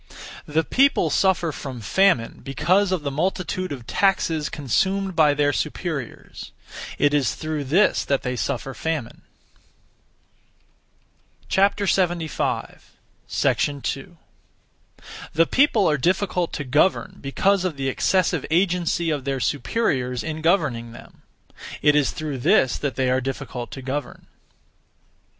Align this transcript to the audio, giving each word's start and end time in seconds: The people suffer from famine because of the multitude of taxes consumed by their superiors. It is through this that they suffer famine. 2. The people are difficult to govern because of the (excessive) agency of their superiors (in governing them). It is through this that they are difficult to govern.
The 0.47 0.63
people 0.63 1.11
suffer 1.11 1.51
from 1.51 1.79
famine 1.79 2.41
because 2.43 2.91
of 2.91 3.03
the 3.03 3.11
multitude 3.11 3.71
of 3.71 3.85
taxes 3.85 4.49
consumed 4.49 5.15
by 5.15 5.35
their 5.35 5.53
superiors. 5.53 6.51
It 6.97 7.13
is 7.13 7.35
through 7.35 7.65
this 7.65 8.03
that 8.05 8.23
they 8.23 8.35
suffer 8.35 8.73
famine. 8.73 9.21
2. 11.49 11.67
The 15.33 15.47
people 15.47 15.87
are 15.87 15.97
difficult 15.99 16.51
to 16.53 16.63
govern 16.63 17.19
because 17.21 17.63
of 17.63 17.77
the 17.77 17.87
(excessive) 17.87 18.43
agency 18.49 19.11
of 19.11 19.23
their 19.23 19.39
superiors 19.39 20.23
(in 20.23 20.41
governing 20.41 20.93
them). 20.93 21.21
It 21.83 21.95
is 21.95 22.09
through 22.09 22.39
this 22.39 22.75
that 22.79 22.95
they 22.95 23.11
are 23.11 23.21
difficult 23.21 23.69
to 23.69 23.83
govern. 23.83 24.25